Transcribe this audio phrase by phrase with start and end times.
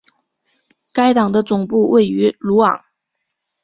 [0.93, 2.83] 该党的总部位于鲁昂。